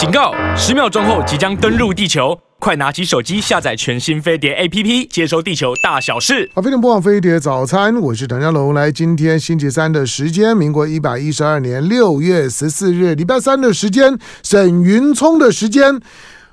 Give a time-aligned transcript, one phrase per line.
[0.00, 0.32] 警告！
[0.56, 6.50] 十秒钟后即将登陆地球，快拿起手机下载全新飞碟 APP，接收地球大小事。
[6.54, 8.72] 好，飞碟播放飞碟早餐，我是唐家龙。
[8.72, 16.00] 来，今天星期三的时间，民国一百一十二年六月十四日，礼拜三的时间，沈云聪的时间。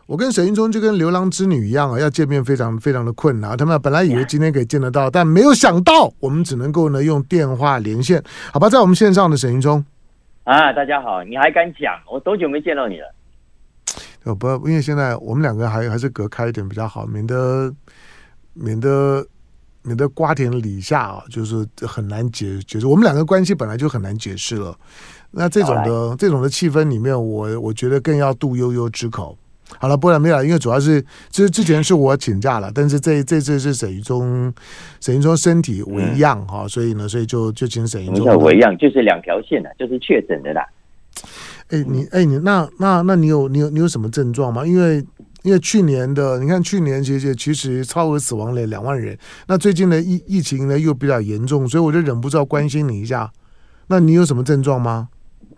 [0.08, 3.56] 我跟沈云聪就跟牛郎织女一样啊，要见面非常非常的困难。
[3.56, 8.22] 他们本来以为今天可以见得到，但没有想到，我们只能够呢用电话连线。
[8.52, 9.86] 好吧，在我们线上的沈云聪。
[10.44, 11.94] 啊，大家好，你还敢讲？
[12.12, 13.14] 我多久没见到你了？
[14.28, 17.74] 呃，不，因为现在我们两个还还是隔开一点比较好，免得
[18.54, 19.26] 免得
[19.84, 22.86] 免得瓜田李下啊，就是很难解解释。
[22.86, 24.78] 我们两个关系本来就很难解释了，
[25.32, 29.38] 那这种的这种的气氛里面，我我觉得更要度悠悠之口。
[29.80, 34.54] 好了，不然没有，因为主要是之之前是我请假了，但是这这次是沈云忠，
[35.00, 40.66] 沈云忠身体为恙哈、嗯，所以呢，所以就就请沈云聪为恙，就是两条线的，就是确诊的啦。
[41.70, 44.66] 哎，你哎，你那那那你有你有你有什么症状吗？
[44.66, 45.04] 因为
[45.44, 53.32] 因为去年的，你看去年其实其实超额死亡了两万人，那最近的疫疫情呢又比较严重，所以我就忍不住要关心你一下。
[53.88, 55.10] 那你有什么症状吗？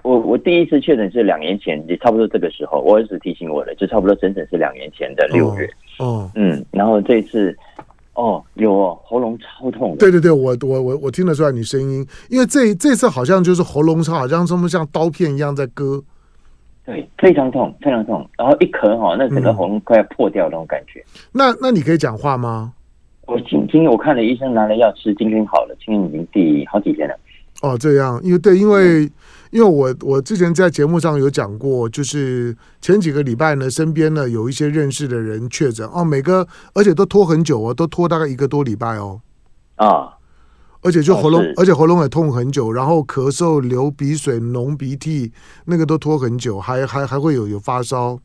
[0.04, 5.66] 我我第一次确诊是两年前，也差不多这个时候，我儿子提醒我了，就差不多整整是两年前的六月。
[5.98, 7.56] 哦，哦，嗯，然后这一次，
[8.20, 9.96] 哦，有哦，喉咙超痛。
[9.98, 16.04] 对对对，我我我我听得出来你声音，因为这这次好像就是喉咙超，好像什么像刀片一样在割。
[16.86, 18.30] 对，非常痛，非常痛。
[18.38, 21.00] 然后一咳哈，那整个喉咙快要破掉那种感觉。
[21.00, 22.74] 嗯、那那你可以讲话吗？
[23.26, 27.16] 我今今天我看了医生，拿了药吃，今天好了，今天已经第好几天了。
[27.62, 29.12] 哦，这样，因为对，因为、嗯、
[29.52, 39.22] 因为我我之前在节目上有讲过，就是前几个礼拜呢，身边呢有一些认识的人确诊哦，每个而且都拖很久哦，都拖大概一个多礼拜哦。
[39.76, 40.14] 啊，
[40.82, 45.32] 而且就喉咙，而且喉咙也痛很久，然后咳嗽、流鼻水、浓鼻涕，
[45.66, 48.20] 那个都拖很久，还还还会有有发烧，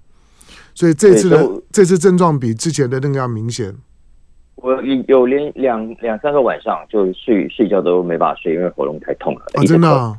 [0.75, 3.75] 所以这次的这次症状比之前的那个要明显。
[4.57, 4.73] 我
[5.09, 9.41] 有连两两三个晚上就睡睡觉都没办法睡，因为喉咙太痛了。
[9.55, 10.19] 啊，真的啊？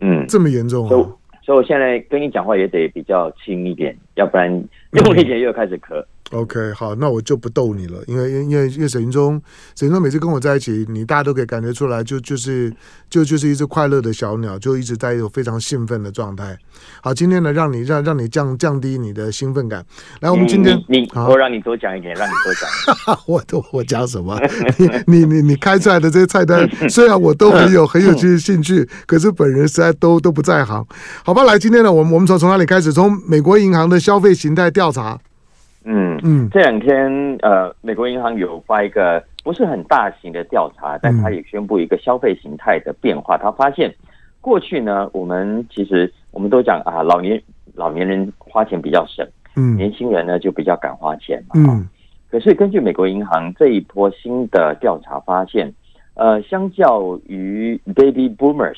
[0.00, 0.88] 嗯，这么严重啊？
[0.88, 1.02] 所以，
[1.46, 4.50] 所以我现在跟你讲话也得比较轻一点，要不然
[4.92, 6.04] 用力一点又开始咳。
[6.30, 9.40] OK，好，那我就不逗你了，因为因为因为沈云中，
[9.74, 12.70] 沈云中每次跟我在一起，你大家都可以感觉出来，就就是
[13.08, 16.54] 就就是一只快乐的小鸟，就一直在一种非常兴奋的状态。
[17.02, 19.82] 好，今天呢，让你让让你降降低你的兴奋感。
[20.20, 23.18] 来，我们今天你，你我让你多讲一点，让你多讲。
[23.26, 24.38] 我都我讲什么？
[25.06, 30.86] 你你你你开出来的这些菜单，虽然我都很有很有兴兴趣，可是本人实在都都不在行。
[31.24, 32.92] 好吧，来，今天呢，我们我们从从哪里开始？
[32.92, 35.18] 从美国银行的消费形态调查。
[35.90, 37.10] 嗯嗯，这两天
[37.40, 43.38] 呃，美国银行有发一个不是很大型的调查，但他也宣布一个消费形态的变化。
[43.38, 43.90] 他发现
[44.42, 47.42] 过去呢，我们其实我们都讲啊，老年
[47.74, 49.26] 老年人花钱比较省，
[49.56, 51.54] 嗯，年轻人呢就比较敢花钱嘛。
[51.56, 51.88] 嗯，
[52.30, 55.72] 可是根据美国银行这一波新的调查发现，
[56.14, 58.76] 呃，相较于 Baby Boomers，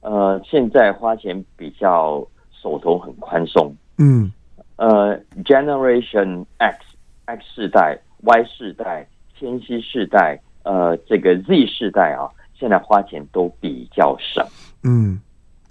[0.00, 3.74] 呃，现在花钱比较手头很宽松。
[3.98, 4.30] 嗯。
[4.80, 6.78] 呃，Generation X、
[7.26, 9.06] X 世代、Y 世代、
[9.38, 12.24] 千禧世代，呃，这个 Z 世代啊，
[12.54, 14.42] 现在花钱都比较省。
[14.82, 15.20] 嗯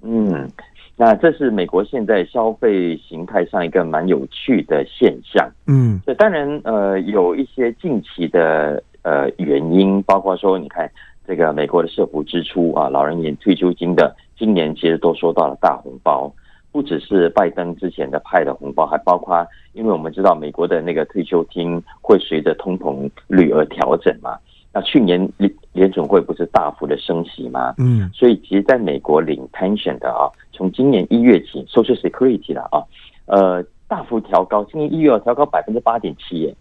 [0.03, 0.47] 嗯，
[0.95, 5.49] 那这是美国现在消费形态上一个蛮有趣的现象。
[5.65, 10.87] 嗯，这当然呃有一些近期的呃原因，包括说，你看
[11.27, 16.31] 这个美国的社福支出啊，老人年退休金的，今年其实都收到了大红包。
[16.79, 24.37] 不只是拜登之前的派的红包，还包括，因为我们知道美国的那个退休金会随着通膨率而调整嘛。
[24.73, 27.75] 那去年联联总会不是大幅的升息吗？
[27.79, 32.79] 嗯，所以其实在美国领 pension 的啊，从今年一月起，Social Security 了啊，
[33.25, 36.55] 呃，大幅调高，今年一月要调高百分之八点七耶。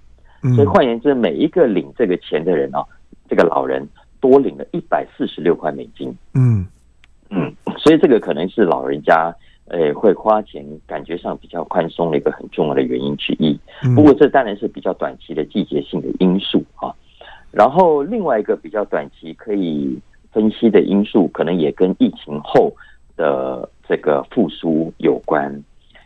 [0.56, 2.82] 所以换言之，每一个领这个钱的人啊，
[3.28, 6.12] 这个老人多领了一百四十六块美金。
[6.34, 6.66] 嗯
[7.30, 9.32] 嗯，所以这个可能是老人家。
[9.70, 13.58] 诶，会花钱，感觉上比较宽松的一个很重要的原因之一。
[13.94, 16.94] 不过，这当然是比较短期的季节性的因素啊。
[17.50, 19.98] 然后，另外一个比较短期可以
[20.32, 22.72] 分析的因素，可能也跟疫情后
[23.16, 25.52] 的这个复苏有关。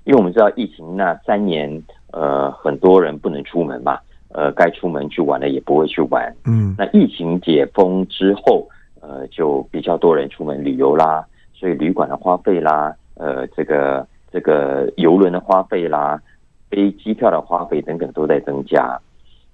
[0.05, 3.99] 因为我们知道，疫情那三年，呃，很多人不能出门嘛，
[4.31, 6.35] 呃，该出门去玩的也不会去玩。
[6.47, 8.67] 嗯，那疫情解封之后，
[9.01, 11.25] 呃，就比较多人出门旅游啦，
[11.55, 12.93] 所以旅馆的花费啦。
[13.23, 16.21] 呃，这个这个游轮的花费啦，
[16.69, 18.99] 飞机票的花费等等都在增加，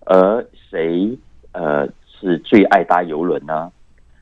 [0.07, 1.15] 而谁
[1.53, 3.71] 呃是最爱搭游轮呢？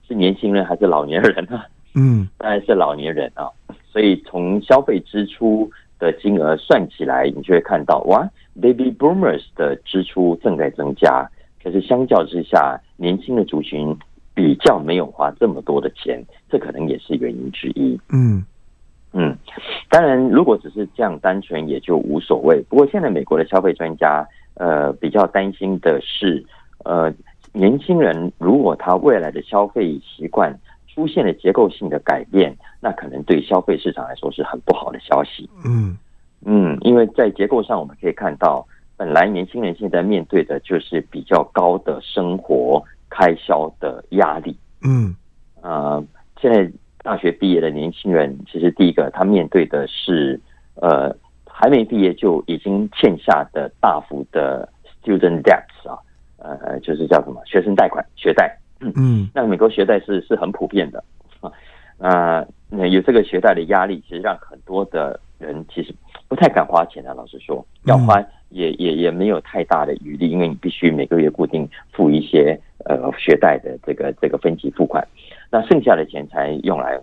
[0.08, 1.62] 是年轻人还是老年人呢？
[1.94, 3.48] 嗯，当然是老年人啊。
[3.84, 5.70] 所以从消费支出
[6.00, 8.28] 的金额算起来，你就会看到哇
[8.60, 11.30] ，Baby Boomers 的支出正在增加，
[11.62, 13.96] 可是相较之下，年轻的族群
[14.34, 16.20] 比较没有花这么多的钱，
[16.50, 17.96] 这可能也是原因之一。
[18.10, 18.44] 嗯
[19.12, 19.34] 嗯，
[19.88, 22.62] 当然，如果只是这样单纯也就无所谓。
[22.68, 26.44] 不过现在美国的消费专家呃比较担心的是，
[26.84, 27.10] 呃，
[27.54, 30.54] 年轻人如果他未来的消费习惯
[30.86, 35.48] 出现了结构性的改变，那可能对消费市场来说是很不好的消息。
[35.64, 35.96] 嗯
[36.44, 38.66] 嗯，因为在结构上我们可以看到，
[38.98, 44.54] 本来年轻人现在面对的就是比较高的生活开销的压力。
[44.82, 45.16] 嗯，
[45.62, 46.04] 呃，
[46.38, 46.70] 现在。
[47.06, 50.40] 大学毕业的年轻人，其实第一个他面对的是，
[50.74, 51.14] 呃，
[51.48, 54.68] 还没毕业就已经欠下的大幅的
[55.00, 55.96] student debts 啊，
[56.38, 58.58] 呃，就是叫什么学生贷款、学贷。
[58.80, 61.04] 嗯嗯，那美国学贷是是很普遍的
[61.40, 61.52] 啊，
[61.98, 65.94] 呃，那有这个学贷的压力，其实让很多的人其实
[66.26, 67.14] 不太敢花钱啊。
[67.14, 75.06] 老实说，要花也也也没有太大的余力，因为你必须每个月固定付一些呃学贷的这个这个分期付款。
[75.50, 76.98] 那剩下的钱才用来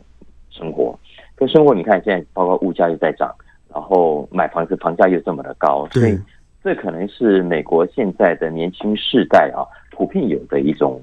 [0.50, 0.98] 生活，
[1.36, 3.34] 可生活你看现在包括物价又在涨，
[3.74, 6.19] 然后买房子房价又这么的高，所以
[6.63, 11.01] 这可能是美国现在的年轻世代啊普遍有的一种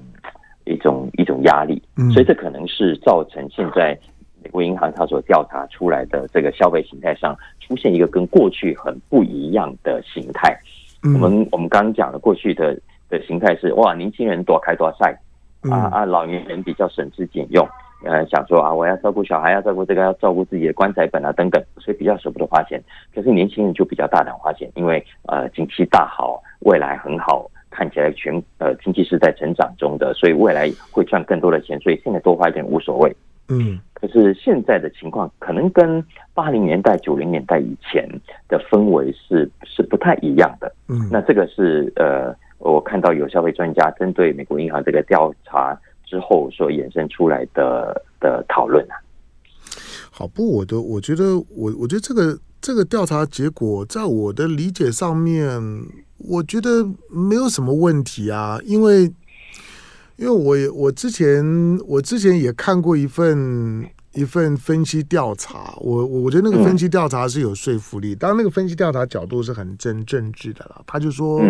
[0.65, 1.81] 一种一种压力，
[2.13, 3.97] 所以这可能是造成现在
[4.43, 10.57] 美国银行它所调查出来的这个消费形态上出现一个跟过去很不一样的形态。
[11.03, 12.79] 我们我们刚刚讲的过去的
[13.09, 15.19] 的形态是哇，年轻人多开多晒。
[15.69, 16.05] 啊啊！
[16.05, 17.67] 老年人比较省吃俭用，
[18.03, 22.81] 呃，想说啊，我要照顾小孩，要照顾这个，要照顾自己的棺材本啊等等，所以比较舍不得花钱。
[23.13, 33.15] 可是年轻人就比较大胆花钱，因为呃，景气大好，未来很好，看起来全呃经济是在成长中的，所以未来会赚更多的钱，所以现在多花一点无所谓。
[33.49, 36.03] 嗯，可是现在的情况可能跟
[36.33, 38.09] 八零年代、九零年代以前
[38.47, 40.73] 的氛围是是不太一样的。
[40.87, 42.35] 嗯，那这个是呃。
[42.61, 45.75] 我看到有消费专家针对美国银行这个调查
[46.05, 48.95] 之后所衍生出来的的讨论啊。
[50.11, 55.59] 好，不，我的我觉得我我觉得这个这个调查结果在我的理解上面，
[56.17, 59.03] 我觉得没有什么问题啊，因为
[60.17, 61.43] 因为我也我之前
[61.87, 71.41] 我之前也看过一份一份分析调查，我我觉得那个分析调查是有说服力，当然那个分析调查角度是很真政治的了，他就说。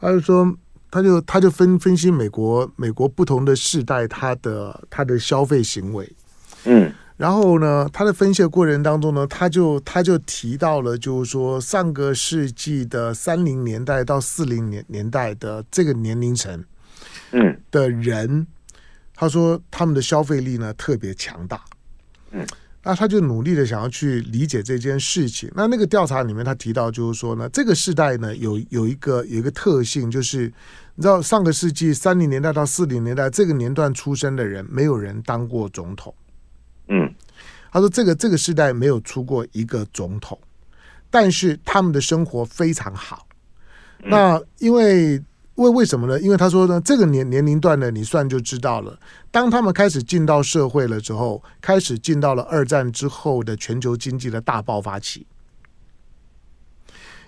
[0.00, 0.56] 他就说，
[0.90, 6.10] 他就他就分分析美国美国不同的世代他的他的消费行为，
[6.64, 16.64] 嗯，然后呢，他的分析的过程当中呢，他就他就提到了，就是说上个世纪的三零年代到四零年年代的这个年龄层，
[17.32, 18.46] 嗯，的人，
[19.14, 21.60] 他说他们的消费力呢特别强大，
[22.30, 22.46] 嗯。
[22.82, 25.50] 那他就努力的想要去理解这件事情。
[25.54, 30.52] 那那个调查里面，他提到就是说呢，这个时代呢有有一个有一个特性，就是
[30.94, 36.14] 你知道上个世纪三零年代到四零年代这个年段出生的人，没有人当过总统。
[36.88, 37.14] 嗯，
[37.70, 40.38] 他说这个这个时代没有出过一个总统，
[41.10, 43.26] 但是他们的生活非常好。
[44.02, 45.22] 那因为。
[45.60, 46.18] 为为什么呢？
[46.20, 48.98] 因为他说呢，这个年年龄段呢，你算就知道了。
[49.30, 55.26] 当他们开始进到社会了之后，开始进到了二战之后的全球经济的大爆发期。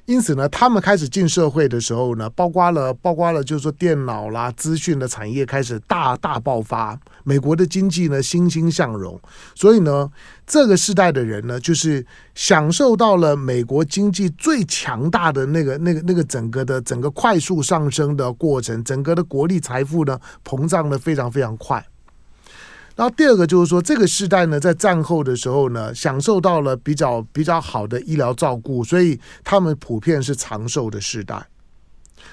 [0.06, 9.19] 因此呢，他们开始进社会的时候呢，包括了包括了，就是说电脑啦、资讯的产业开始大大爆发，美国的经济呢欣欣向荣。
[9.55, 10.10] 所以呢，
[10.44, 21.84] 这个时代的人呢，就是享受到了美国经济最强大的那个、那个、那个整个的整个快速上升的过程，整个的国力财富呢膨胀的非常非常快。
[22.94, 31.46] 然后第二个就是说，这个时代呢，在战后的时候呢，享受到了比较比较好的医疗照顾，所以他们普遍是长寿的时代。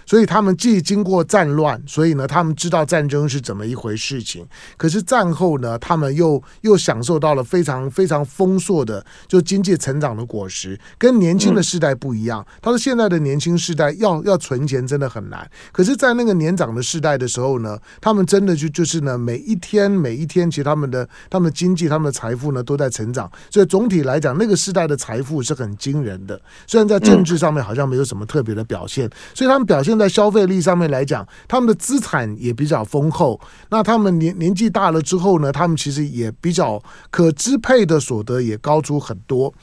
[0.09, 4.43] 所以他们既经过战乱，所以呢，他们知道战争是怎么一回事情。
[4.75, 12.43] 可是战后呢，他们又又享受到了非常非常丰硕的就经济成长的果实，跟年轻的世代不一样。
[12.59, 15.47] 他说现在的年轻世代要要存钱真的很难。
[15.71, 23.31] 可是，在那个年长的世代的时候呢，他们真的就就是呢，每一天每一天，其实他们的他们的经济、他们的财富呢都在成长。
[23.51, 26.41] 所以总体来讲，那个世代的财富是很惊人的。
[26.65, 29.98] 虽然在政治上面好像没有什么特别的表现，所以他们表现。
[29.99, 33.39] 在消费力上面来讲，他们的资产也比较丰厚。
[33.69, 39.53] 那他们年年纪大了之后呢，他们其实也比较可支配的所得也高出很多。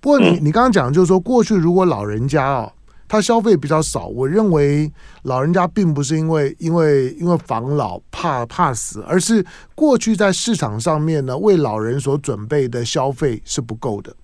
[0.00, 2.72] 不过你你刚刚讲就是说，过去如果老人家哦，
[3.06, 14.14] 他消费比较少，我认为老人家并不是因为因为因为防老怕怕死，而是过去在市场上面呢，为老人所准备的消费是不够的。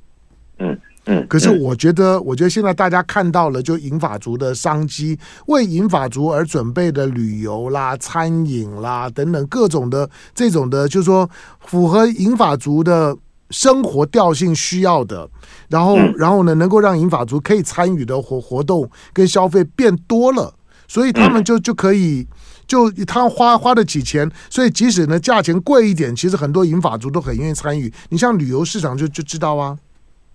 [0.59, 0.79] 嗯。
[1.11, 11.29] 嗯，可是我觉得，我觉得现在大家看到了，就银发族的商机，为银发族而准备的旅游啦、餐饮啦等等各种的这种的，就是说
[11.67, 13.17] 符合银发族的
[13.50, 15.29] 生活调性需要的，
[15.69, 20.55] 然后，然后呢，能够让银发族可以参与的活活动跟消费变多了，
[20.87, 22.26] 所以他们就就可以。
[22.71, 27.93] 就他花花得起钱，所以即使呢价钱贵一点，其实很多银发族都很愿意参与。
[28.11, 29.76] 你像旅游市场就就知道啊。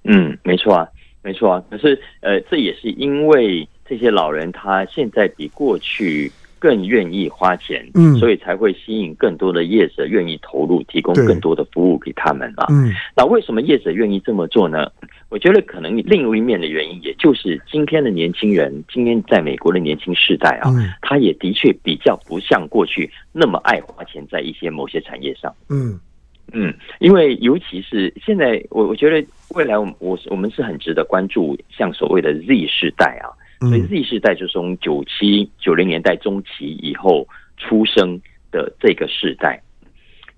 [0.05, 0.87] 嗯，没错啊，
[1.21, 1.63] 没错啊。
[1.69, 12.65] 可是呃，这也是因为这些老人他现在比过去更愿意花钱，嗯，所以才会吸引更多的业者愿意投入，提供更多的服务给他们啊。
[12.69, 14.91] 嗯，那为什么业者愿意这么做呢？
[15.29, 20.71] 我觉得可能另一面的原因，也就是今天的年轻人，今天在美国的年轻世代啊，
[21.01, 25.53] 他也的确比较不像过去那么爱花钱在一些某些产业上。
[25.69, 25.99] 嗯
[26.53, 33.27] 嗯，因为尤其是现在，我我觉得未来我我我们是很值得关注，像所谓的 Z 世代啊，
[33.67, 38.19] 所以 Z 世代就是从九七九零年代中期以后出生
[38.51, 39.61] 的这个世代。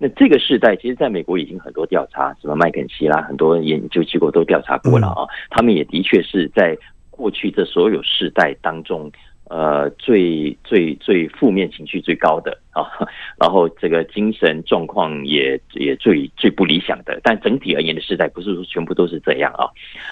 [0.00, 5.26] 那这个世代，其实在美国已经很多调查，什么麦肯锡啦，很多研究机构都调查过了啊。
[5.50, 6.78] 他们也的确是在
[7.10, 9.10] 过去这所有世代当中，
[9.48, 12.84] 呃，最最最负面情绪最高的啊，
[13.40, 17.18] 然后这个精神状况也也最最不理想的。
[17.22, 19.66] 但整体而言的时代，不是说全部都是这样啊。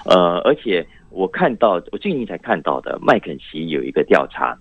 [0.05, 4.57] 呃，而且我看到我最近才看到的麦肯锡有一个调查，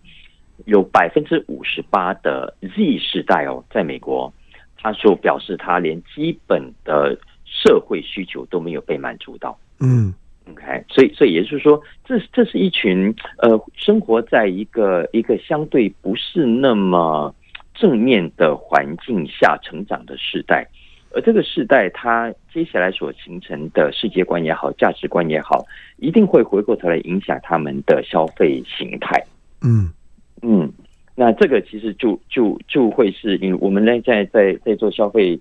[0.66, 4.32] 有百分之五十八的 Z 世代哦，在美国。
[4.78, 10.14] 他说：“表示他连基本的社会需求都没有被满足到。”嗯
[10.50, 17.34] ，OK，所以，所以也就是说，这这是一群呃，生活在一个一个相对不是那么
[17.74, 20.66] 正面的环境下成长的世代，
[21.12, 25.64] 而这个世代，他接下来所形成的世界观也好，价值观也好，
[25.98, 29.22] 一定会回过头来影响他们的消费形态。
[29.62, 29.90] 嗯
[30.42, 30.72] 嗯。
[31.18, 35.40] 那这个其实就就就会是，因为我们呢在在在做消费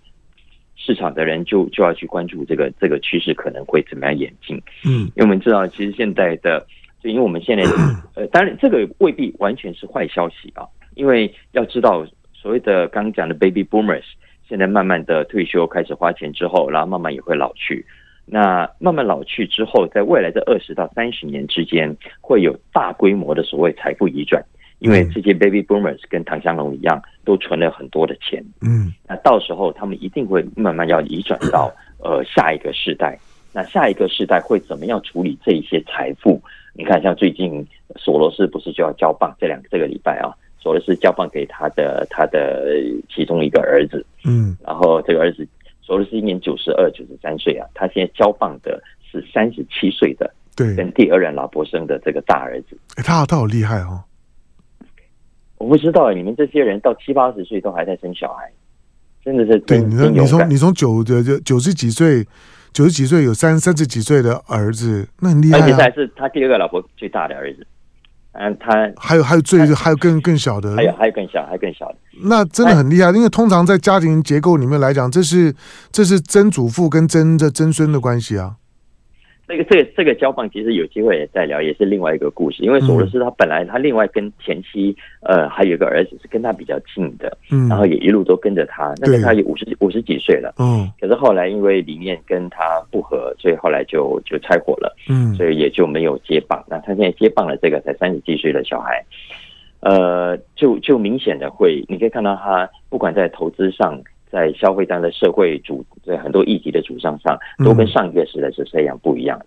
[0.76, 4.56] 市场的人就就要去关注这个这个趋势可能会怎么样演进。
[4.86, 6.66] 嗯，因为我们知道，其实现在的
[7.02, 7.64] 就因为我们现在
[8.16, 10.66] 呃，当然这个未必完全是坏消息啊，
[10.96, 14.04] 因为要知道所谓的刚刚讲的 baby boomers
[14.48, 17.86] 现在慢慢的退休开始花钱之后，然后慢慢也会老去。
[18.28, 24.44] 那慢慢老去之后，在未来的二十到三十年之间，会有大规模的所谓财富移转。
[24.80, 28.44] 因为这些 baby boomers 跟唐香龙一样，都存了很多的钱。
[28.62, 33.18] 嗯，那到时候他们一定会慢慢要移转到 呃下一个世代。
[33.54, 36.42] 那下一个世代会怎么样处理这一些财富？
[36.74, 37.66] 你看，像最近
[37.96, 39.34] 索罗斯不是就要交棒？
[39.40, 40.28] 这两个这个礼拜啊，
[40.60, 42.68] 索罗斯交棒给他的他的
[43.10, 44.06] 其中一个儿子。
[44.26, 45.48] 嗯，然后这个儿子
[45.82, 52.78] 索罗斯今年九十二、九十三岁啊，他现在交棒的是三十七岁的，对，跟第二任老婆生的这个大儿子。
[52.98, 54.04] 哎，他他好厉害哦。
[55.58, 58.52] 我不知道，你们这些人到七八十岁都还在生小孩，
[59.24, 59.82] 真的是对。
[59.82, 62.26] 你说，你从你从九九九十几岁，
[62.74, 65.62] 九十几岁有三三十几岁的儿子，那很厉害啊。
[65.64, 67.66] 而且还是他第二个老婆最大的儿子，
[68.34, 71.96] 嗯，他还有还有最还有更更小的，还有还有更小还有更小的，
[72.26, 73.10] 那真的很厉害。
[73.12, 75.56] 因为通常在家庭结构里面来讲，这是
[75.92, 78.58] 这是曾祖父跟曾的曾孙的关系啊。
[79.48, 82.64] 这个这个这个交棒其实有机会也再聊，也是另外一个故事。
[82.64, 88.94] 因为索罗斯他本来他另外跟前妻呃还有一个儿子是跟他比较近的，嗯，然后也一路都跟着他。
[88.98, 96.64] 那个他也五十五十几岁了，嗯，可是后来因为理念跟他不合，所以后来就就拆伙了，嗯，所以也就没有接棒。
[96.68, 99.06] 那他现在接棒了这个才三十几岁的小孩，
[99.82, 104.02] 呃，就就明显的会，你可以看到他不管在投资上。
[104.36, 109.46] 在消费端的社会主，在很多议题的主张上，都跟上一个时代是非常不一样的。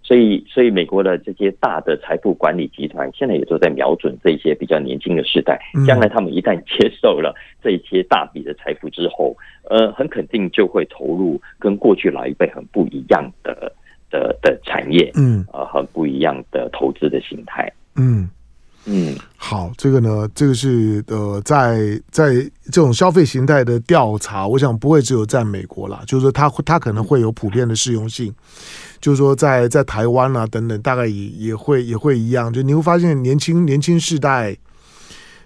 [0.00, 5.60] 所以，所以美国的这些大的财富管理集团，现在也都在瞄准这些比较年轻的世代。
[5.86, 9.36] 将来他们一旦接受了 这些大笔的财富之后，
[9.68, 13.70] 呃，很肯定就会投入跟过去老一辈很不一样的
[14.08, 18.30] 的的产业，嗯，呃，很不一样的投资的形态，嗯。
[18.84, 22.34] 嗯，好，这个呢，这个是呃，在在
[22.66, 28.34] 这种消费形态的调查，我想不会只有在美国啦，就是说它它可能会有普遍的适用性，
[28.98, 34.56] 就是说在在台湾啊等等，大概也也会也会一样，就你会发现年轻年轻世代，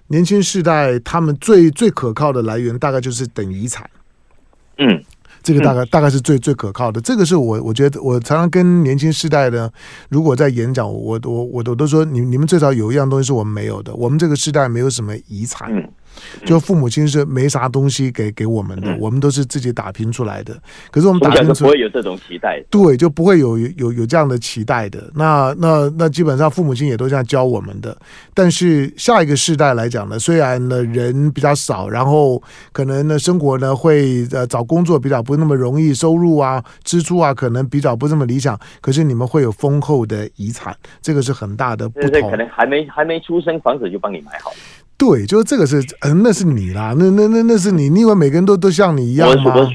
[0.06, 3.90] 年轻世代他们最最可靠的来源，大概就是等遗产，
[4.78, 5.02] 嗯。
[5.42, 7.00] 这个大概大概是最最可靠的。
[7.00, 9.72] 这个是我我觉得我常常跟年轻世代的，
[10.08, 13.94] 如果在演讲，我我我我都说，你你们最少有一样东西是我们没有的。
[13.94, 15.70] 我们这个世代没有什么遗产，
[16.44, 20.56] 就父母亲是没啥东西给给我们的，我们都是自己打拼出来的。
[20.90, 25.10] 可是我们打拼出不会有这种期待，对，就不会有有有这样的期待的。
[25.14, 27.96] 那那那基本上父母亲也都这样教我们的。
[28.34, 32.42] 但是下一个世代来讲呢，虽然呢人比较少，然后
[32.72, 38.58] 可能呢生活呢会呃找工作比较不那么容易，收入啊支出啊可能比较不这么理想。
[38.80, 42.10] 可是你们会有丰厚的遗产，这个是很大的不同。
[42.10, 44.56] 对，可能还没还没出生，房子就帮你买好了。
[45.02, 49.52] 对，就是这个是，嗯，那是你啦，那那那那是你，你以为每个人都都像你一样吗？
[49.56, 49.68] 我，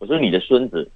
[0.00, 0.90] 我说你的孙子。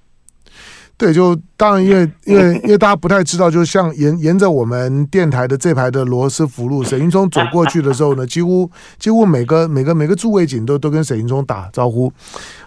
[0.97, 12.11] 对，就当然，因为因为因为大家不太知道，就像沿沿着我们电台的这排的罗斯福路，沈云聪走过去的时候呢，几乎几乎每个每个每个驻卫警都都跟沈云聪打招呼。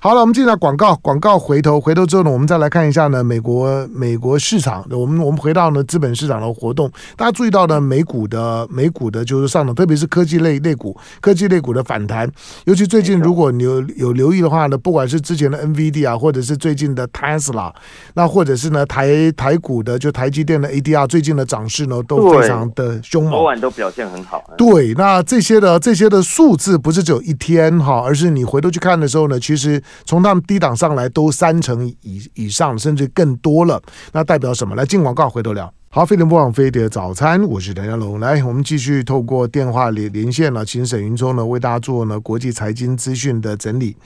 [0.01, 12.31] 好了，我们进来广告，广告回头回头之后呢，我们再来看一下呢，美国美国市场，我们我们回到呢资本市场的活动，大家注意到呢，美股的美股的就是上涨，特别是科技类类股，科技类股的反弹，
[12.65, 17.73] 尤其最近如果你有有留意的话呢，不管是之前的 NVD 啊，或者是最近的 Tesla。
[18.21, 24.45] 那或者是呢，台台股的就台积电的 ADR 最近的涨势呢都非常的凶猛，昨晚都表现很好。
[24.59, 33.81] 对，那这些的这些的数字不是只有一天哈，而是你回头去看的时候呢，其实从他们低档上来都三成以以上，甚至更多了。
[34.13, 34.77] 那代表什么？
[34.77, 35.73] 来进广告，回头聊。
[35.93, 38.21] 好，飞碟播放飞碟早餐，我是唐湘龙。
[38.21, 43.97] 来，我们继续透过电话连连线了，请沈云聪呢为大家做呢国际财经资讯的整理。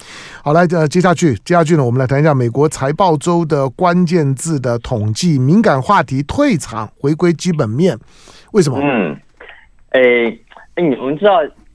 [0.42, 7.98] 好，来，呃，接下去，接下去呢，我们来谈一下美国财报周的关键字的统计，敏感话题退场，回归基本面，
[8.52, 8.78] 为什么？
[8.80, 9.14] 嗯，
[9.90, 10.30] 诶，
[10.76, 11.32] 诶，我们知道，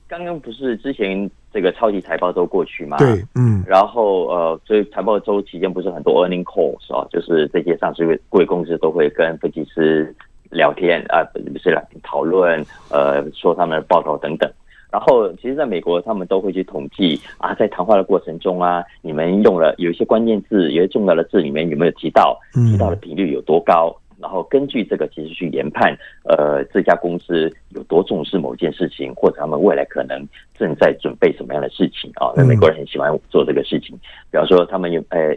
[0.08, 1.30] 刚刚不是之前。
[1.52, 2.96] 这个超级财报周过去嘛？
[2.98, 10.14] 对，嗯，然后呃，所以财报周期间不是很多 earning calls 啊，就是这些上市贵公司都会跟分析师
[10.50, 14.50] 聊天啊，不是聊天讨论，呃，说他们的报告等等。
[14.92, 23.96] 然后其实在美国，他们都会去统计啊，在谈话的过程中啊，你们用了有一些关键字，有些重要的字里面有没有提到，提到的频率有多高？
[24.20, 30.26] 然后根据这个，其实去研判，呃，这家公司有多重视某件事情，或者他们未来可能
[30.58, 32.32] 正在准备什么样的事情啊？
[32.36, 33.96] 那美国人很喜欢做这个事情，
[34.30, 35.36] 比方说他们有，呃，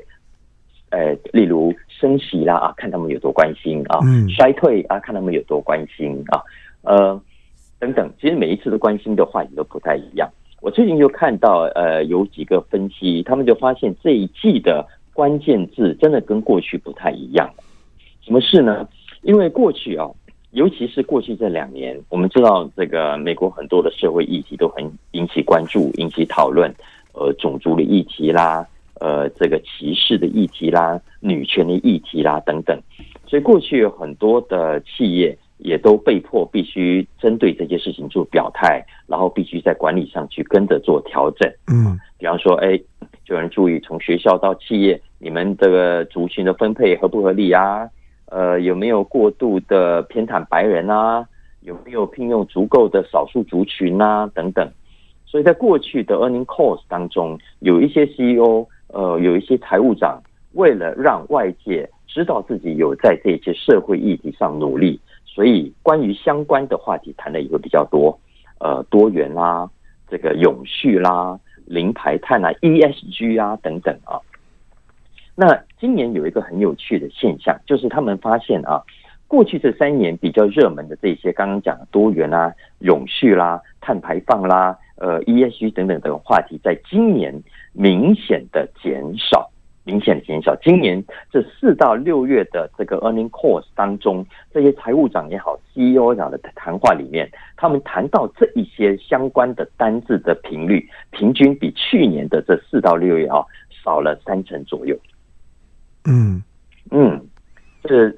[0.89, 6.41] 呃，例如升息啦啊，看他们有多关心啊；衰退啊，看他们有多关心啊，
[6.81, 7.21] 呃，
[7.79, 8.11] 等等。
[8.19, 10.29] 其实每一次的关心的话题都不太一样。
[10.61, 17.49] 我最近就看到，呃，有几个分析，他们就发现这一季的关键字真的跟过去不太一样。
[18.25, 18.87] 什么事呢？
[19.21, 20.09] 因为过去啊，
[20.51, 26.73] 尤其是过去这两年，我们知道这个美国很多的社会议题都很引起关注、引起讨论，
[27.13, 28.65] 呃，种族的议题啦，
[28.99, 32.79] 呃，这个歧视的议题啦，女权的议题啦等等。
[33.25, 41.49] 所以过去有很多的企业也都被迫必须针对这些事情做表态，然后必须在管理上去跟着做调整。
[41.67, 42.77] 嗯，比方说，哎，
[43.25, 47.89] 就有人注意从学校到企业，你们这个族群的分配合不合理啊？
[48.33, 51.23] 呃，有没有过度的偏袒白人啊？
[51.61, 54.27] 有没有聘用足够的少数族群啊？
[54.33, 54.67] 等等。
[55.27, 60.19] 所以在过去的 earning calls 当中，有一些 CEO，呃，有一些财务长，
[60.53, 68.17] 为了让外界知道自己有在这些社会议题上努力，所以关于相关的话题谈的也会比较多。
[68.59, 69.69] 呃，多元啦，
[70.09, 74.17] 这个永续啦，零排碳啊，ESG 啊，等等啊。
[75.35, 78.83] 那今年有一个很有趣的现象，就是他们发现啊，
[79.27, 87.33] 过去这三年比较热门的这些刚刚讲的多元啦、永续啦、碳排放啦、呃 ESG 等等等话题，在今年
[87.71, 89.49] 明显的减少，
[89.83, 90.55] 明显的减少。
[90.61, 103.43] 今年这四到六月的这个 earning calls 当中，这些财务长也好、CEO 长的谈话里面，他们谈到这一些相关的单字的频率，平均比去年的这四到六月啊
[103.83, 104.95] 少了三成左右。
[106.05, 106.41] 嗯
[106.91, 107.21] 嗯，
[107.83, 108.09] 这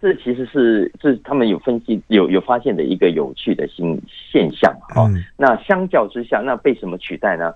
[0.00, 5.06] 这其实是这他们有分析有有发现的一个有趣的新现象啊。
[5.08, 7.52] 嗯、那相较之下，那被什么取代呢？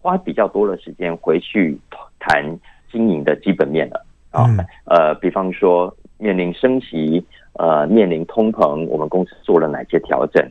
[0.00, 1.78] 花比较多的时间回去
[2.18, 2.42] 谈
[2.90, 4.46] 经营的基本面了啊。
[4.46, 10.42] 嗯、呃，比方说面临升级，呃，面临通膨，我们公司做了哪些调整？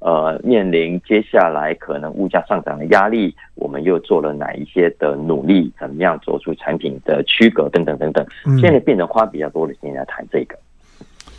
[0.00, 5.72] 呃，面临接下来可能物价上涨的压力，我们又做了哪一些的努力？
[5.78, 8.24] 怎么样做出产品的区隔等等等等？
[8.60, 10.56] 现在变成花比较多的时间来谈这个。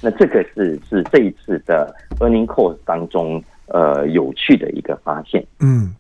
[0.02, 5.46] 那这个是是这一次的 earning calls 当中呃有趣的一个发现。
[5.60, 5.96] 嗯，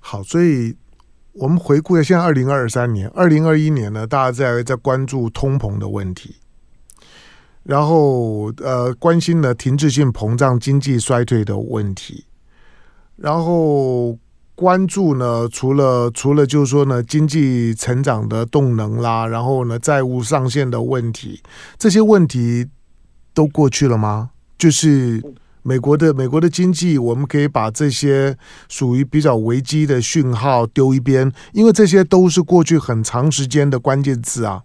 [0.00, 0.76] 好，所以
[1.32, 6.36] 我们回顾一下，现在二零二三年、二零二一年呢，大家在在关注通膨的问题。
[7.64, 12.24] 然后，呃，关心了停滞性膨胀、经济衰退的问题。
[13.16, 14.18] 然后，
[14.54, 21.40] 关注呢，除了除了就是说呢，经济成长的动能啦，然后呢，债务上限的问题，
[21.78, 22.66] 这些问题
[23.32, 24.30] 都过去了吗？
[24.58, 25.22] 就是
[25.62, 28.36] 美国的美国的经济，我们可以把这些
[28.68, 34.62] 属于比较危机的讯号丢一边，因为这些都是过去很长时间的关键字啊。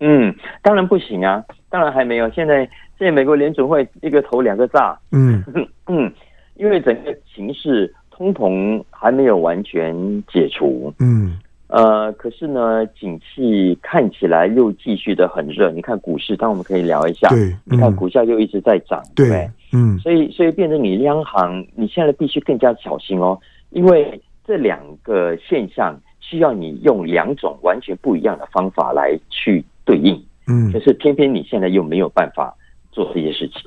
[0.00, 1.40] 嗯，当然不行啊，
[1.72, 2.30] 当然还没有。
[2.30, 2.58] 现在
[2.96, 5.42] 现在美国联准会一个头两个炸，嗯。
[5.88, 6.12] 嗯，
[6.54, 7.92] 因为整个形势。
[8.14, 9.96] 通膨还没有完全
[10.30, 15.72] 解除，嗯，呃，可是呢，景气看起来又继续的很热。
[15.72, 23.36] 你看股市，当我们可以聊一下，对，嗯、你看股价又一直在涨，对，对，嗯，所以所以变成你央行，你现在必须更加小心哦，
[23.70, 32.54] 因为这两个现象需要你用两种完全不一样的方法来去对应，嗯，可是偏偏你现在又没有办法
[32.90, 33.62] 做这些事情，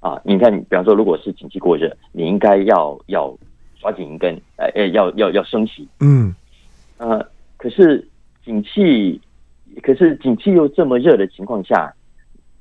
[0.00, 3.36] 啊，你看，比方说，如果是景气过热，你应该要要。
[3.80, 6.32] 抓紧一根，呃，呃，要要要升息，嗯，
[6.98, 7.20] 呃，
[7.56, 8.08] 可是
[8.44, 9.20] 景气，
[9.82, 11.92] 可是景气又这么热的情况下，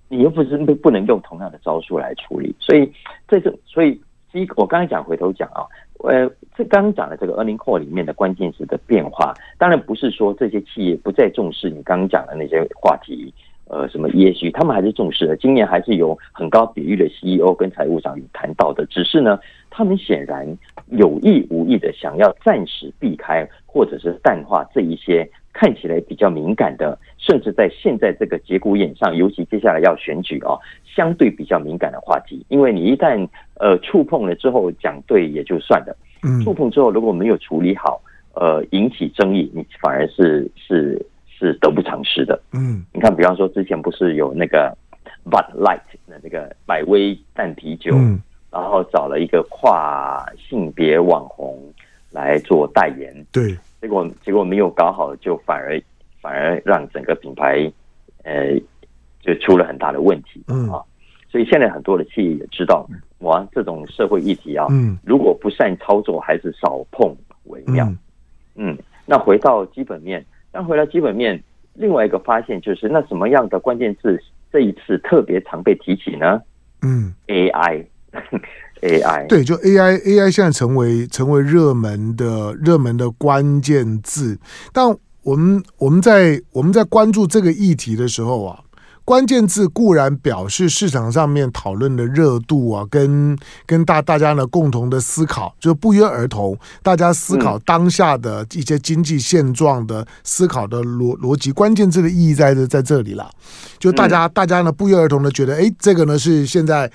[0.09, 2.91] 你又不是不不能用同样的招数来处理，所以
[3.27, 5.61] 这个，所以第一个，我刚才讲回头讲啊，
[6.03, 13.33] 呃，这刚刚讲的这个 earning call 里面的关键词的变化，当然不是说这些企业不再重视你刚刚讲的那些话题。
[13.67, 15.37] 呃，什么 ESG，他们还是重视的。
[15.37, 20.45] 今年还是有很高比例的 CEO 跟财务长有谈到的，只是呢，他们显然
[20.87, 32.45] 有意无意的想要暂时避开或者是淡化这一些看起来比较敏感的，甚至在现在这个节骨眼上，尤其接下来要选举啊，相对比较敏感的话题。
[32.49, 38.01] 因为你一旦呃触碰了之后讲对也就算了，嗯，触碰之后如果没有处理好，
[38.33, 41.05] 呃，引起争议，你反而是是。
[41.43, 42.39] 是得不偿失的。
[42.53, 44.77] 嗯，你看，比方说之前不是有那个
[45.25, 51.59] Bud Light 的那个百威淡啤酒，嗯，然后找了一个跨性别网红
[52.11, 55.81] 来做代言，对，结果结果没有搞好，就反而
[56.21, 57.71] 反而让整个品牌
[58.23, 58.55] 呃
[59.21, 60.69] 就出了很大的问题，嗯。
[60.69, 60.81] 啊，
[61.29, 62.87] 所以现在很多的企业也知道，
[63.19, 67.15] 哇，这种社会议题啊，嗯，如果不善操作，还是少碰
[67.45, 67.97] 为妙，嗯，
[68.55, 70.23] 嗯，那回到基本面。
[70.51, 71.41] 但回到基本面，
[71.73, 76.41] 另外一个发现就是，那什么样的关键字这一次特别常被提起呢？
[76.81, 77.13] 嗯
[78.81, 84.37] ，AI，AI，对，就 AI，AI 现在成为成为热门的热门的关键字。
[84.73, 84.85] 但
[85.23, 88.59] 我们我们在我们在关注这个议题的时候啊。
[89.03, 101.51] 关键字固然表示市场上面讨论的热度啊，跟跟大大家呢共同的思考，就不约而同，大家思考当下的一些经济现状的思考的逻逻辑。
[101.51, 103.29] 关键字的意义在这在这里了，
[103.79, 106.89] 就大家大家呢不约而同的觉得，哎，这个呢是现在。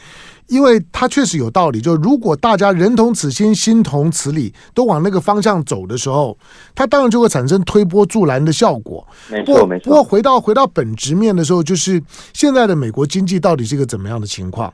[0.49, 6.39] 因为它确实有道理，就如果大家人同此心，心同此理，都往那个方向走的时候，
[6.75, 9.07] 它当然就会产生推波助澜的效果。
[9.29, 9.85] 没错，没错。
[9.85, 12.01] 不过回到回到本质面的时候，就是
[12.33, 14.73] 现在的美国经济到底是一个怎么样的情况？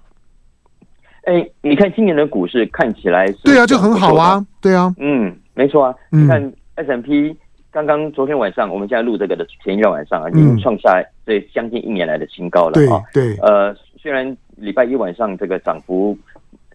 [1.25, 5.95] 哎，你看今年的股市看起来是，对啊，就很好啊，对啊，嗯，没错啊。
[6.11, 7.35] 你看 S M P
[7.71, 13.01] 刚刚昨天晚上，我们现在录这个的前一天晚上啊，已经创下这将近一年来的新高了啊。
[13.15, 14.37] 对，呃，虽然。
[14.63, 16.17] 礼拜一晚上这个涨幅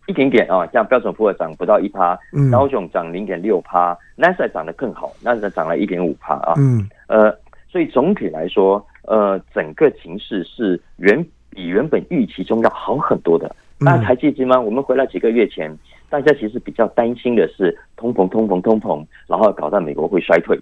[0.08, 2.20] 一点点啊，像标准普尔涨不到一趴，
[2.52, 6.54] 道琼涨零点六趴，n a s a 涨得更好，n a s a 涨了一点五趴啊。
[6.58, 7.34] 嗯，呃，
[7.70, 13.54] 所以总体来说，呃，整个情势是原比原本预期中要好很多的。
[13.86, 14.60] 大家还记得吗？
[14.60, 15.74] 我们回来几个月前，
[16.10, 20.60] 大家其实比较担心的是通膨、通膨、通膨，然后搞到美国会衰退。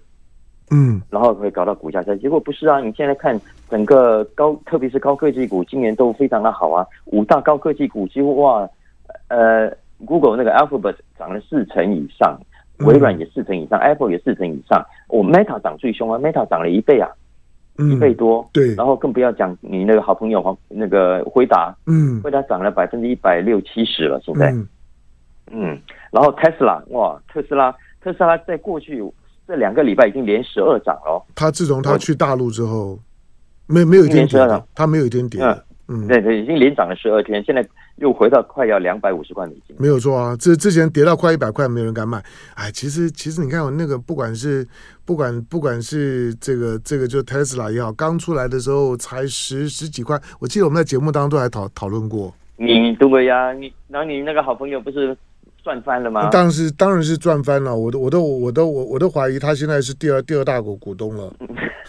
[0.70, 2.80] 嗯，然后会搞到股价下跌，结果不是啊！
[2.80, 6.84] 你现在看整个高，特别是高科技股，今年都非常的好啊。
[7.04, 8.68] 五大高科技股几乎哇，
[9.28, 9.70] 呃
[10.04, 12.36] ，Google 那个 Alphabet 涨了四成以上，
[12.80, 14.84] 微软也四成以上，嗯，Apple 也四成以上。
[15.08, 17.08] 我，哦，Meta 涨最凶啊，Meta 涨了一倍啊，
[17.78, 18.44] 嗯，一倍多。
[18.52, 24.68] 对，然后更不要讲你那个好朋友黄那个辉达，嗯，辉达涨了百分之一百六七十了，现在，嗯，
[25.52, 25.78] 嗯，
[26.10, 29.00] 然后 Tesla 哇，特斯拉，特斯拉在过去。
[29.46, 31.24] 这两个礼拜已经连十二涨了。
[31.34, 32.98] 他自从他去大陆之后，
[33.66, 35.42] 没没有一天跌了，他没有一天跌。
[35.42, 37.64] 嗯嗯，对对，已经连涨了十二天，现在
[37.98, 39.76] 又回到快要两百五十块美金。
[39.78, 42.20] 没有错啊，这之前跌到快一百块，没有人敢买。
[42.56, 44.66] 哎，其实其实你看我那个，不管是
[45.04, 50.20] 不管不管是这个这个就 Tesla 也好，刚出来的时候才十十几块。
[50.40, 52.34] 我记得我们在节目当中还讨讨论过。
[52.56, 55.16] 你对呀，你然后你那个好朋友不是？
[55.66, 56.30] 赚翻了吗？
[56.30, 57.76] 当然是，当然是赚翻了。
[57.76, 61.34] 我都，我都，我都，我我都怀疑他现在是第二第二大股股东了。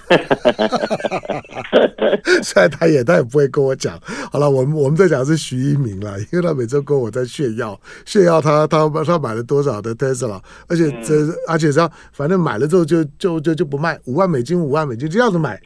[2.42, 4.02] 虽然他也他也不会跟我讲。
[4.32, 15.62] 好了，我们我们在讲是徐一鸣了，因为他每周跟我在炫耀炫耀他他他买了多少的 Tesla，而且这、嗯、而且这反正买了之后就就就就不卖，五万美金五万美金这样子买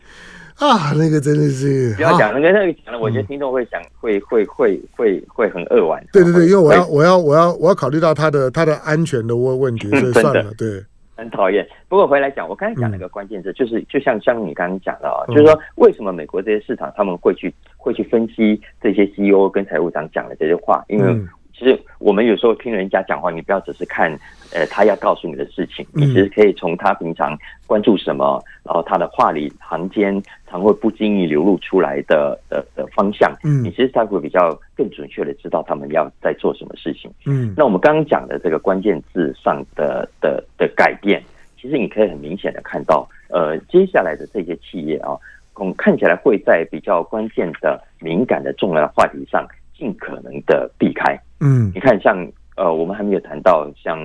[0.62, 6.02] 啊，那个真的是不要讲那个那个讲了，我觉得听众会想会会会会会很扼腕。
[6.14, 10.84] 对对对，因为我要我要我要我要考虑到他的他的安全的问问题，所以算了，对。
[11.16, 21.16] 很讨厌，不过回来讲，我刚才讲那个关键字，就是就像像你刚刚讲的啊，就是说为什么美国这些市场他们会去会去分析这些 CEO 跟财务长讲的这些话，因为。
[21.54, 24.12] 其实我们有时候听人家讲话，你不要只是看，
[24.54, 37.54] 呃，他要告诉你的事情，你其实可以从他平常关注什么，然后他的话里行间常会不经意流露出来的的的方向，嗯，你其实才会比较更准确的知道他们要在做什么事情，嗯。
[37.58, 41.24] 那我们刚刚讲的这个关键字上的的的改变，
[41.60, 45.18] 其实你可以很明显的看到，呃，接下来的这些企业啊，
[45.60, 49.48] 嗯，看起来会在比较关键的、敏感的、重要的话题上。
[49.74, 53.98] 尽可能的避开，嗯，你看像，像呃，我们还没有谈到像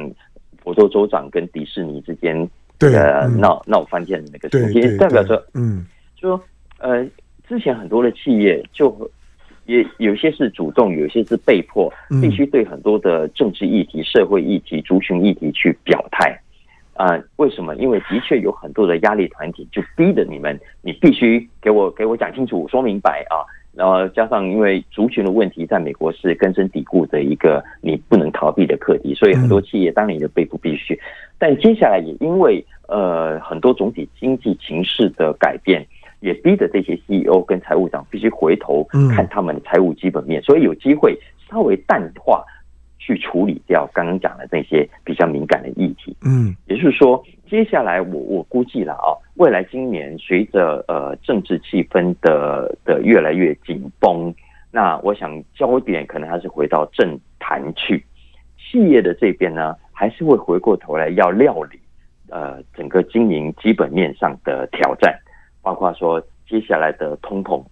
[0.66, 2.36] 佛州州长跟迪士尼之间
[2.76, 5.86] 的闹闹翻天的那个事情，也代表着，嗯，
[6.20, 6.42] 说
[6.78, 7.06] 呃，
[7.48, 9.08] 之前很多的企业就
[9.66, 11.88] 也有些是主动，有些是被迫，
[12.20, 16.36] 必须对很多的政治议题、社会议题、族群议题去表态
[16.94, 17.22] 啊、呃。
[17.36, 17.76] 为什么？
[17.76, 23.46] 因为的确有很多的压力团体就逼着你们，你必须给我给我讲清楚、说明白啊。
[23.76, 30.98] 然后加上，因为族群的问题，在美国是根深蒂固的一个你不能逃避的课题，所以很多企业当然也被迫必须。
[31.38, 35.86] 但接下来也因为呃很多总体经济情势的改变，
[36.20, 38.82] 也逼着这些 CEO 跟财务长必须回头
[39.14, 41.14] 看他们的财务基本面，所以有机会
[41.50, 42.42] 稍微淡化
[42.98, 46.16] 去处理掉刚刚讲的那些比较敏感的议题。
[46.24, 47.22] 嗯，也就是说。
[47.48, 54.34] 接下来我我估计了啊，未来今年随着呃政治气氛的的越来越紧绷，
[54.72, 58.04] 那我想焦点可能还是回到政坛去，
[58.58, 61.78] 企业的这边呢还是会回过头来要料理
[62.28, 65.16] 呃整个经营基本面上的挑战，
[65.62, 67.64] 包括说接下来的通膨，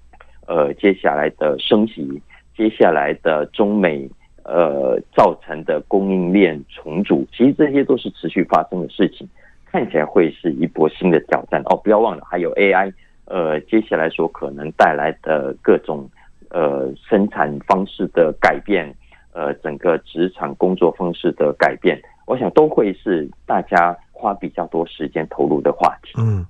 [0.47, 2.23] 呃接下来的升息，
[2.57, 4.09] 接下来的中美
[4.45, 9.29] 呃造成的供应链重组，其实这些都是持续发生的事情。
[9.75, 11.75] 看起来会是一波新的挑战哦！
[11.83, 12.93] 不要忘了，还有 AI，
[13.25, 16.09] 呃，接下来所可能带来的各种
[16.51, 18.95] 呃生产方式的改变，
[19.33, 26.13] 呃，整个职场工作方式的改变，我想都会是大家花比较多时间投入的话题。
[26.19, 26.47] 嗯。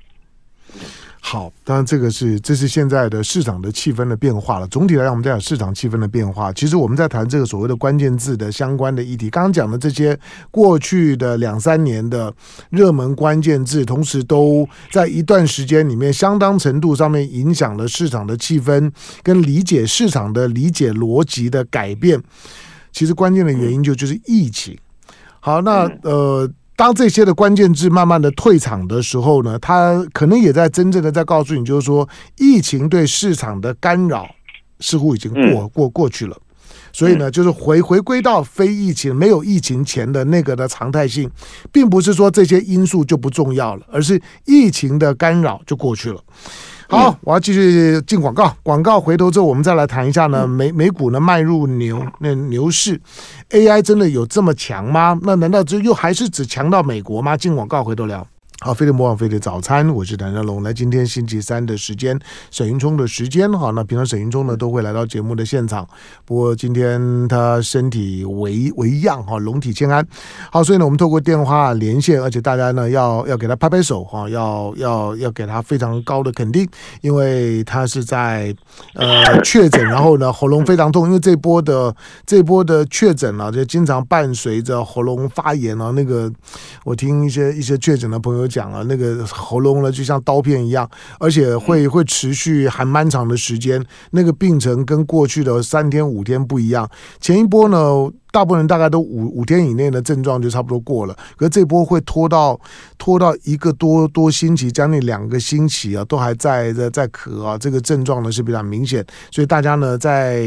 [1.26, 4.68] 好，当然这个是这是现在的市场的气氛的变化了。
[4.68, 6.52] 总体来讲，我们在讲市场气氛的变化。
[6.52, 10.18] 其实我们在谈这个所谓的关键字的相关的议题，刚刚讲的这些
[10.50, 12.30] 过去的两三年的
[12.68, 22.22] 热门关键字，同时都在一段时间里面相当程度上面影响了市场的气氛跟理解市场的理解逻辑的改变。
[22.92, 24.76] 其实关键的原因就就是疫情。
[25.40, 26.46] 好，那呃。
[26.76, 34.28] 当这些的关键字慢慢的退场的时候呢，他可能也在真正的在告诉你，就是说疫情对市场的干扰
[34.80, 36.36] 似乎已经过过过去了，
[36.92, 41.30] 所以呢，就是回回归到非疫情没有疫情前的那个的常态性，
[41.70, 46.20] 并不是说这些因素就不重要了，而是疫情的干扰就过去了。
[46.88, 48.54] 好，我要继续进广告。
[48.62, 50.46] 广告回头之后，我们再来谈一下呢。
[50.46, 53.00] 美美股呢迈入牛那牛市
[53.50, 55.18] ，AI 真的有这么强吗？
[55.22, 57.36] 那难道就又还是只强到美国吗？
[57.36, 58.26] 进广告回头聊。
[58.60, 60.62] 好，飞碟魔网飞碟早餐，我是谭家龙。
[60.62, 62.18] 来，今天星期三的时间，
[62.52, 63.50] 沈云冲的时间。
[63.52, 65.86] 哈，那平常沈云冲呢都会来到节目的现场，
[66.24, 70.06] 不过今天他身体为为恙哈，龙体欠安。
[70.52, 76.66] 好，所以呢，我们透过电话连线，而且大家呢要要给他拍拍手哈，要要要给他非常高的肯定，
[77.00, 78.54] 因为他是在
[78.94, 85.90] 呃确诊，然后呢喉咙非常痛，因为这波的这波的确诊啊，就经常伴随着喉咙发炎啊。
[85.90, 86.32] 那个
[86.84, 93.84] 我听一些一些确诊的朋友讲了，那个喉咙呢，就像刀片一样，而且会会持续还蛮长的时间。
[94.10, 96.88] 那个病程跟过去的三天五天不一样。
[97.20, 102.58] 前一波呢，大部分人大概都五五天以内的症状就差不多过了，可是这波会拖到
[102.98, 110.44] 拖到一个多多星期，将近两个星期啊，都还在在在咳啊，这个症状呢是比较明显，所以大家呢在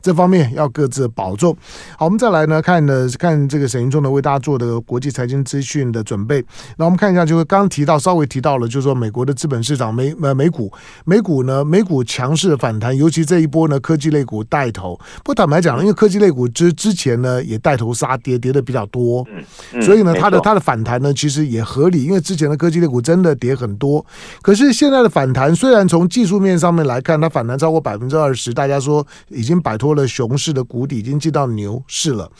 [0.00, 1.54] 这方面要各自保重。
[1.98, 6.42] 好，我们再来呢看呢看这个沈云聪呢为大家做的国际财经资讯的准备。
[6.78, 10.72] 那我们看一下，就是刚提到稍微提到了，就是说美国的资本市场美呃美股
[11.04, 14.98] 美股呢美股强势反弹，尤其这一波呢科技类股带头。
[15.22, 17.25] 不坦白讲，因为科技类股之之前呢。
[17.26, 19.26] 呢也带头杀跌，跌的比较多。
[19.32, 19.42] 嗯，
[19.74, 24.04] 嗯所以呢，它的它的反弹呢其实也合理，因为之前的科技类股真的跌很多。
[24.40, 32.30] 可是现在的反弹，虽然从技术面上面来看，它反弹超过百分之二十，大家说已经摆脱了熊市的谷底，已经进到牛市了。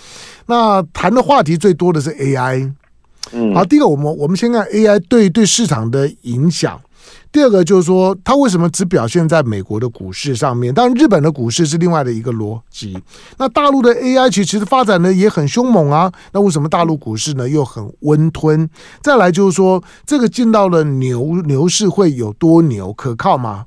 [0.46, 2.72] 那谈的话题最多的是 AI。
[3.33, 6.81] 嗯，好，第一个我们我们先看 AI 对对市场的影响。
[7.33, 10.73] 第二个就是说，它为什么只表现在美国的股市上面？
[10.73, 12.99] 当然，日本的股市是另外的一个逻辑。
[13.39, 16.11] 那大陆的 AI 其实发展的也很凶猛啊。
[16.33, 18.69] 那为什么大陆股市呢又很温吞？
[19.03, 22.93] 再来就是说，这个进到了牛牛市会有多牛？
[22.93, 23.67] 可靠吗？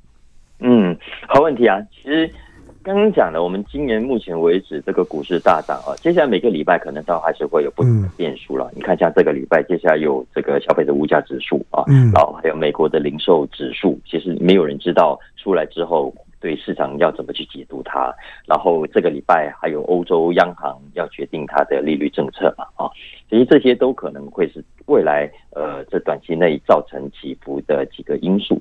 [0.61, 1.77] 嗯，好问题啊。
[1.91, 2.31] 其实。
[2.81, 8.69] 刚刚讲的，我们今年目前为止这个股市大涨啊，接下来每个礼拜可能都还是会有不同的变数了。
[8.71, 18.13] 嗯、你看，像这个礼拜，接下来有这个消费者物价指数啊，嗯、然后还有美国的零售指数，其实没有人知道出来之后对市场要怎么去解读它。
[18.45, 22.89] 然后这个礼拜还有欧洲央行要决定它的利率政策嘛啊，
[23.29, 28.59] 其实这些都可能会是未来呃这短期内造成起伏的几个因素。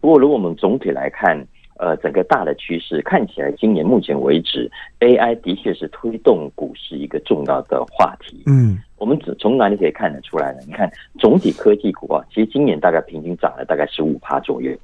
[0.00, 1.46] 不过，如果我们总体来看，
[1.78, 8.42] 呃，整个大的趋势看起来，今年目前为止，AI 的确是推动股市一个重要的话题。
[8.46, 10.60] 嗯，我们只从哪里可以看得出来呢？
[10.66, 14.76] 你看，总体科技股啊，其实今年大概平均涨了大概十五趴左右。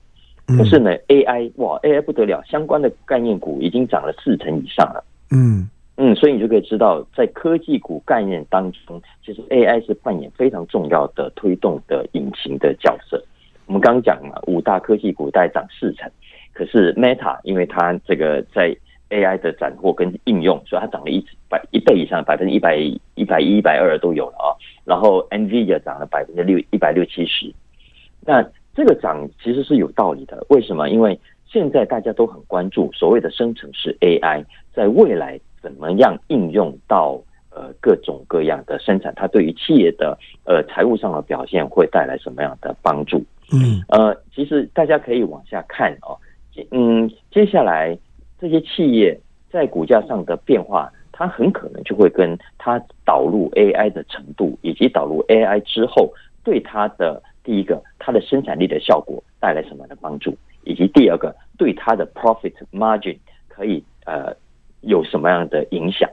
[0.46, 5.02] 可是呢，AI 哇，AI 不得了，相关的概念股已经涨了四成以上了。
[5.30, 13.20] 嗯嗯，所以你就可以知道，在科技股概念当中，其实 AI 是扮演非常重要的推动的引擎的角色。
[13.66, 16.11] 我们刚刚讲嘛，五大科技股大概涨四成。
[16.54, 18.74] 可是 Meta，因为它这个在
[19.10, 24.48] AI 的斩获跟应用，所以它涨了一百一倍以上，百分之一百一百一、一百二都有了啊。
[24.84, 27.52] 然后 NVIDIA 涨了百分之六一百六七十，
[28.20, 28.42] 那
[28.74, 30.44] 这个涨其实是有道理的。
[30.48, 30.88] 为什么？
[30.88, 43.22] 因为现在大家都很关注所谓的生成式 AI，在未来怎么样应用到呃各种各样的生产，它对于企业的呃财务上的表现会带来什么样的帮助？
[43.52, 46.18] 嗯，呃，其实大家可以往下看哦。
[46.70, 47.96] 嗯，接下来
[48.40, 49.18] 这些企业
[49.50, 56.12] 在股价上的变化，它很可能就会跟它导入 AI 的程度，以及导入 AI 之后
[56.42, 63.16] 对它的第一个它的生产力的效果带来什么样的帮助，以及第二个对它的 profit margin
[63.48, 64.34] 可以呃
[64.82, 66.08] 有什么样的影响，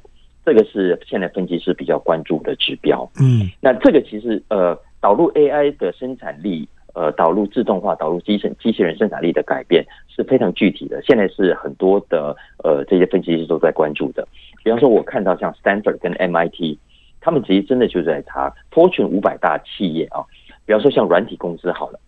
[0.46, 3.10] 这个是现在分析师比较关注的指标。
[3.20, 6.68] 嗯，那这个其实呃导入 AI 的生产力。
[6.94, 11.02] 呃，导入自动化、导入机器机器人生产力的改变是非常具体的。
[11.02, 14.28] 现在是很多的呃这些分析师都在关注的。
[14.64, 16.78] 比方说，我看到像 Stanford 跟 MIT，
[17.20, 20.24] 他们其实真的就在查 Fortune 五百大企业啊。
[20.66, 22.00] 比方说，像软体公司好了，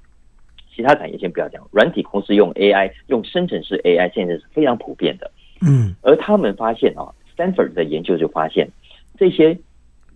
[0.76, 5.32] 其他产业先不要讲，软体公司用 AI 用生成式 AI 现在是非常普遍的。
[5.62, 8.70] 嗯，而他们发现啊，Stanford 的研究就发现，
[9.18, 9.58] 这些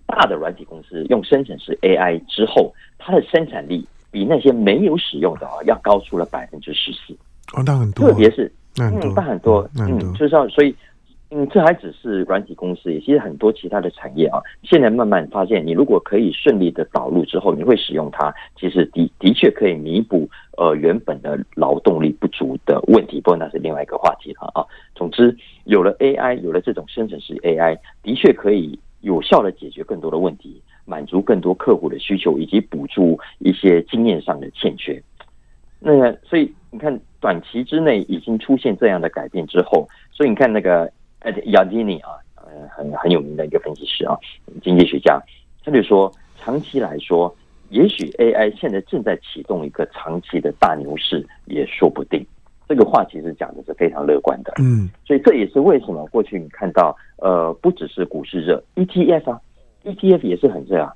[0.06, 3.88] 大的软体公司用生成式 AI 之后，它的生产力。
[4.17, 7.13] 比那些没有使用的啊要高出了百分之十四
[7.53, 10.75] 哦，那很多，特别是嗯，那很多，嗯，就是要所以，
[11.30, 20.27] 嗯，这还只是软体公司，也其实很多其他的产业啊，现在慢慢发现，你如果可以顺利的导入之后，你会使用它，其实的的确可以弥补
[20.58, 24.65] 呃原本的劳动力不足的问题，不过那是另外一个话题了啊。
[24.95, 30.60] 总之，有了 AI，有了这种生成式 AI，的确可以有效的解决更多的问题。
[30.88, 35.00] 满足更多客户的需求，以及补助一些经验上的欠缺。
[35.80, 40.89] 那所以你看，短期之内已经出现这样的改变之后，所以你看那个
[41.21, 44.17] Yardeni 啊，呃，很很有名的一个分析师啊，
[44.63, 45.21] 经济学家，
[45.63, 47.36] 他就说，长期来说，
[47.69, 52.26] 也许 AI 现在正在启动一个长期的大牛市，也说不定。
[52.67, 54.54] 这个话其实讲的是非常乐观的。
[54.60, 59.41] 嗯，所以这也是为什么过去你看到，呃，不只是股市热，ETF 啊。
[59.88, 60.93] ETF 也是很热啊！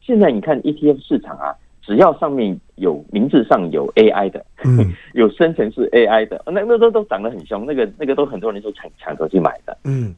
[0.00, 9.76] 现在你看 ETF 市场啊，只要上面有名字上有 AI 的，嗯、 有生成式 AI 的，那那都都涨得很凶，那个那个都很多人都抢抢着去买的。
[9.84, 10.14] 嗯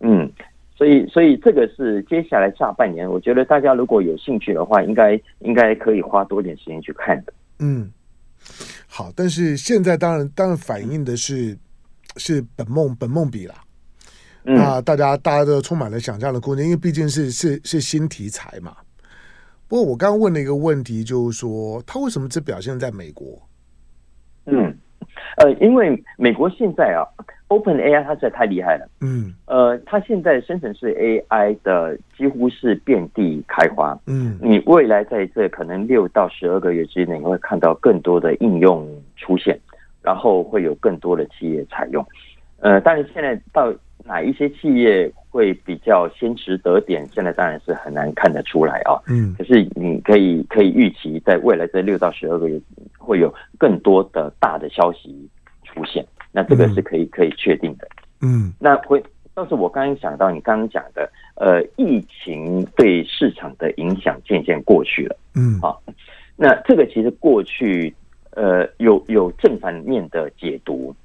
[0.00, 0.30] 嗯，
[0.76, 7.32] 所以所以这个是接下来下半年，我觉得大家如果有兴趣的话，应该应该可以花多点时间去看的。
[7.58, 7.90] 嗯，
[8.86, 11.58] 好，但是现在当然当然反映的是
[12.16, 13.54] 是本梦本梦比啦。
[14.42, 18.76] 那大家大家都充满了想象的空间，因为毕竟是是是新题材嘛。
[19.68, 23.38] 不过我刚刚问了一个问题，就是说它为什么只表现在美国？
[24.46, 24.74] 嗯，
[25.36, 27.04] 呃，因为美国现在啊
[27.48, 28.88] ，Open AI 它实在太厉害了。
[29.02, 33.98] 嗯，呃，它现在生成式 AI 的几乎是遍地开花。
[34.06, 39.60] 嗯，你未来在这可能六到十二个月之内，你会看到更多的应用出现，
[40.00, 42.02] 然后会有更多的企业采用。
[42.60, 43.70] 呃，但是现在到
[44.08, 48.96] 哪一些企业会比较先值得点，现在当然是很难看得出来啊。
[49.06, 52.58] 嗯，可是你可以可以预期，在未来这六到十二个月
[52.96, 55.28] 会有更多的大的消息
[55.62, 56.02] 出现，
[56.32, 57.86] 那这个是可以可以确定的。
[58.22, 59.04] 嗯，那会
[59.34, 65.14] 倒是我刚刚想到你刚刚讲的，呃，疫情对市场的影响渐渐过去了。
[65.34, 65.82] 嗯，好，
[66.34, 67.94] 那这个其实过去
[68.30, 70.96] 呃有有正反面的解读。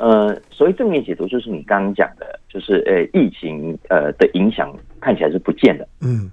[0.00, 6.32] 呃，所谓正面解读就是你刚刚讲的，就是呃，疫情呃的影响看起来是不见的，嗯，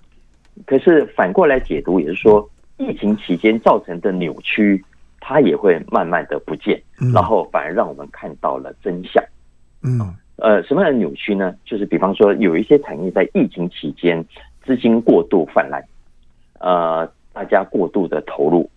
[0.66, 4.82] 可是反过来解读也是说，疫情期间造成的扭曲，
[5.20, 6.82] 它也会慢慢的不见，
[7.14, 9.22] 然后反而让我们看到了真相。
[9.84, 10.00] 嗯，
[10.38, 11.54] 呃，什么样的扭曲呢？
[11.66, 14.24] 就是比方说，有一些产业在疫情期间
[14.66, 15.84] 资金过度泛滥，
[16.62, 18.70] 呃，大家过度的投入，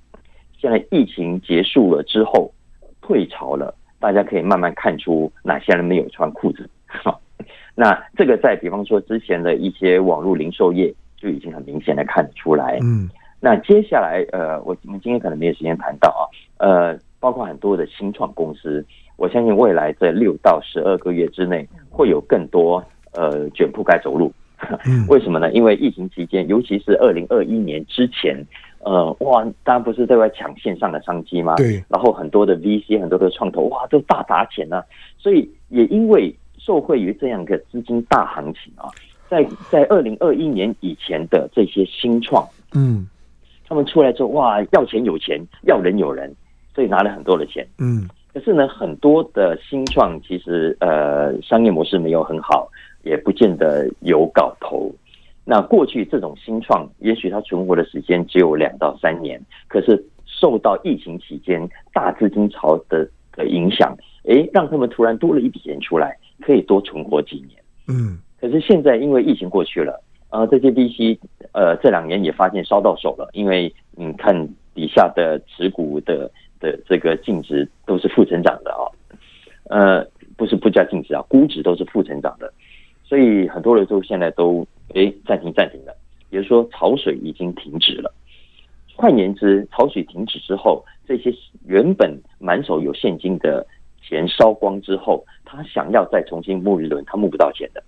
[0.59, 2.53] 现在疫情结束了之后
[3.01, 3.72] 退潮了。
[4.01, 6.68] 大家可以慢慢看出哪些人没有穿裤子。
[6.88, 7.20] 好，
[7.74, 12.78] 那这个在比方说之前的一些网络零售业就已经很明显的看得出来。
[12.82, 16.24] 嗯，那接下来呃，我我们今天可能没有时间谈到啊，
[16.66, 18.84] 呃，包括很多的新创公司，
[19.16, 22.82] 我相信未来在六到十二个月之内会有更多
[23.12, 24.32] 呃卷铺盖走路。
[25.09, 25.53] 为什么呢？
[25.53, 28.44] 因为疫情期间，尤其是二零二一年之前。
[28.80, 31.56] 呃，哇，大家不是在外抢线上的商机吗？
[31.56, 31.82] 对。
[31.88, 34.84] 然后很多的 VC，很多的创投，哇，都大砸钱呢、啊。
[35.18, 38.88] 所以也因为受惠于这样一个资金大行情啊，
[39.28, 43.06] 在在二零二一年以前的这些新创，嗯，
[43.68, 46.34] 他们出来之后，哇，要钱有钱，要人有人，
[46.74, 47.66] 所以拿了很多的钱。
[47.78, 48.08] 嗯。
[48.32, 52.68] 可是呢，很多的新创其实呃商业模式没有很好，
[53.02, 54.88] 也不见得有搞头。
[55.51, 59.36] 那过去这种新创，也许它存活的时间只有两到三年，
[59.66, 63.92] 可是受到疫情期间大资金潮的的影响，
[64.26, 67.61] 诶，让他们突然多了一笔钱出来，可以多存活几年。
[67.88, 71.18] 嗯，可是现在因为疫情过去了，呃，这些 VC
[71.51, 76.30] 呃这两年也发现烧到手了，因为你看底下的持股的
[76.61, 78.86] 的这个净值都是负成长的啊，
[79.68, 82.53] 呃，不是不加净值啊，估值都是负成长的，
[83.03, 84.64] 所以很多人都现在都。
[84.95, 85.95] 哎，暂停暂停了，
[86.30, 88.12] 也就是说潮水已经停止了。
[88.97, 91.32] 换言之，潮水停止之后，这些
[91.66, 93.66] 原本满手有现金的
[94.03, 97.82] 钱烧光之后，他想要再重新募一轮，他募不到钱的。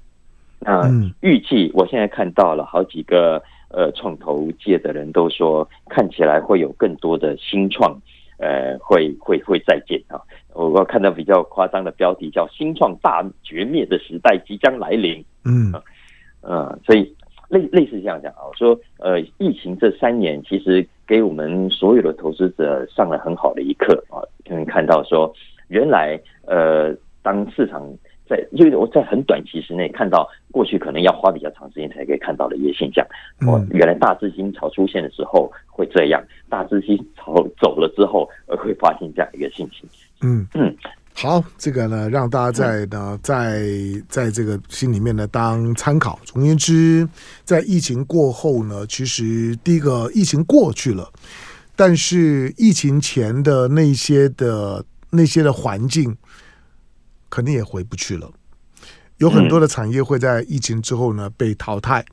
[0.59, 0.89] 那
[1.21, 8.01] 预计我现在看到了好几个呃创投界的人都说，看起来会有更多的新创
[8.39, 10.19] 呃会会会再见啊。
[10.55, 15.23] 我我看到比较夸张的标题叫“新创大绝灭的时代即将来临”。
[15.45, 15.73] 嗯。
[16.43, 17.15] 嗯，所以
[17.49, 25.33] 类类似这样讲啊，我说呃，疫情这三年其实给我们所有的投资者上了很好的一课啊，可以看到说，
[25.69, 27.87] 原来呃，当市场
[28.27, 33.07] 在因为我在很短期之内看到过去可能要花比较长时间才可以看到的一些现象，
[33.47, 39.87] 哦，原来大资金潮出现的时候会这样，大资金潮走了之后而会发现这样一个信息，
[40.23, 40.47] 嗯。
[40.55, 40.75] 嗯。
[41.15, 43.69] 好，这个呢，让大家在呢，在
[44.09, 46.19] 在这个心里面呢当参考。
[46.25, 47.09] 总而言之，
[47.45, 51.13] 在疫情过后呢，其实第一个疫情过去了，
[51.77, 56.17] 但是疫情前的那些的那些的环境，
[57.31, 58.29] 肯定也回不去了。
[59.19, 62.05] 有很多的产业会在疫情之后呢被淘汰。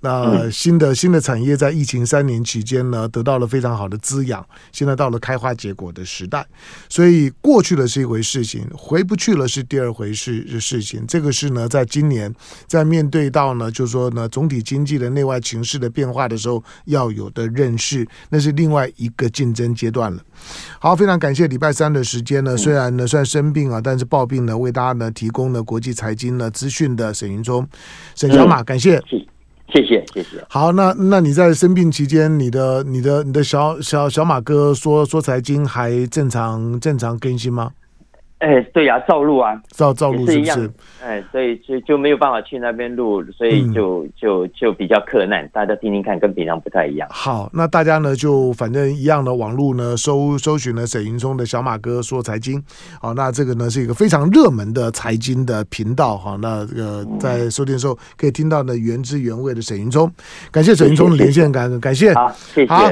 [0.00, 6.46] 那新的新的产业在疫情三年期间呢，得到了非常好的滋养，现在到了开花结果的时代。
[6.88, 11.04] 所以过去了是一回事情，回不去了是第二回事的事情。
[11.08, 12.32] 这个是呢，在今年
[12.66, 20.22] 在面对到呢，就是说呢，总体经济的内外情势的变化的时候，要有的认识，那是另外一个竞争阶段了。
[20.78, 27.68] 好，非常感谢礼拜三的时间呢，虽然呢算生病啊，但是抱病呢为大家呢提供了国际财经呢资讯的沈云聪、
[28.14, 29.02] 沈小马，感谢。
[29.72, 30.42] 谢谢谢谢。
[30.48, 37.70] 好，那那你在生病期间，你的你的你的小小小马哥说说财经还正常正常更新吗？
[38.38, 40.70] 哎、欸，对呀、啊，照录啊，照照录是不是？
[41.02, 45.48] 哎、欸，所以就就没有办法去那边录，所以就、嗯、就就比较困难。
[45.52, 47.08] 大家听听看，跟平常不太一样。
[47.10, 52.62] 好，那大家呢就反正一样的网络呢搜搜寻了沈云聪的小马哥说财经。
[53.00, 56.16] 好，那这个呢是一个非常热门的财经的频道。
[56.16, 60.08] 好，那这个在收听的时候可以听到呢原汁原味的沈云聪。
[60.52, 62.14] 感谢沈云聪的连线，感感谢。
[62.14, 62.72] 好，谢谢。
[62.72, 62.88] 好